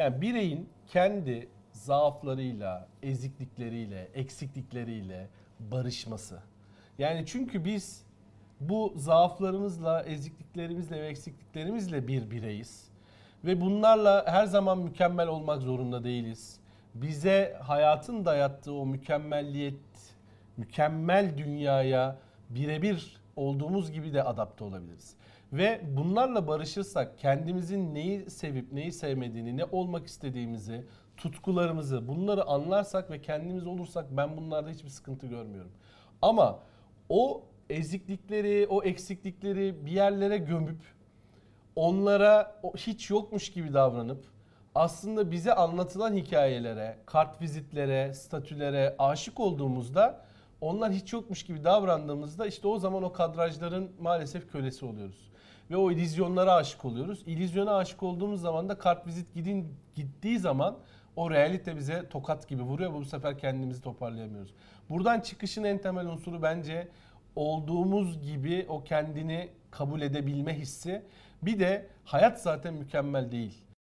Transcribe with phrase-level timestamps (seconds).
[0.00, 5.28] Yani bireyin kendi zaaflarıyla, eziklikleriyle, eksiklikleriyle
[5.60, 6.38] barışması.
[6.98, 8.04] Yani çünkü biz
[8.60, 12.90] bu zaaflarımızla, ezikliklerimizle ve eksikliklerimizle bir bireyiz.
[13.44, 16.60] Ve bunlarla her zaman mükemmel olmak zorunda değiliz.
[16.94, 19.74] Bize hayatın dayattığı o mükemmelliyet,
[20.56, 22.16] mükemmel dünyaya
[22.50, 25.16] birebir olduğumuz gibi de adapte olabiliriz.
[25.52, 30.86] Ve bunlarla barışırsak kendimizin neyi sevip neyi sevmediğini, ne olmak istediğimizi,
[31.16, 35.72] tutkularımızı bunları anlarsak ve kendimiz olursak ben bunlarda hiçbir sıkıntı görmüyorum.
[36.22, 36.58] Ama
[37.08, 40.80] o eziklikleri, o eksiklikleri bir yerlere gömüp
[41.76, 44.24] onlara hiç yokmuş gibi davranıp
[44.74, 50.24] aslında bize anlatılan hikayelere, kart vizitlere, statülere aşık olduğumuzda
[50.60, 55.30] onlar hiç yokmuş gibi davrandığımızda işte o zaman o kadrajların maalesef kölesi oluyoruz.
[55.70, 57.22] Ve o illüzyonlara aşık oluyoruz.
[57.26, 60.76] İllüzyona aşık olduğumuz zaman da kart vizit gidin gittiği zaman
[61.16, 62.94] o realite bize tokat gibi vuruyor.
[62.94, 64.54] Bu sefer kendimizi toparlayamıyoruz.
[64.90, 66.88] Buradan çıkışın en temel unsuru bence
[67.36, 71.02] olduğumuz gibi o kendini kabul edebilme hissi.
[71.42, 73.62] Bir de hayat zaten mükemmel değil.